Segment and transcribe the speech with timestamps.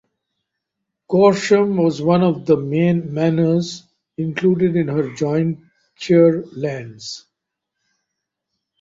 [1.07, 3.83] Corsham was one of the manors
[4.17, 7.27] included in her jointure lands.